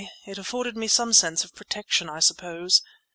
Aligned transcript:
It 0.25 0.39
afforded 0.39 0.75
me 0.75 0.87
some 0.87 1.13
sense 1.13 1.43
of 1.43 1.53
protection, 1.53 2.09
I 2.09 2.21
suppose. 2.21 2.81